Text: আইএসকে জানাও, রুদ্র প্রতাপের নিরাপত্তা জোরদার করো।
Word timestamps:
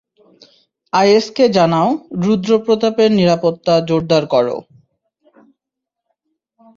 আইএসকে 0.93 1.45
জানাও, 1.57 1.89
রুদ্র 2.21 2.51
প্রতাপের 2.65 3.09
নিরাপত্তা 3.19 3.73
জোরদার 3.87 4.23
করো। 4.33 4.57